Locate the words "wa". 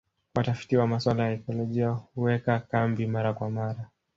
0.77-0.87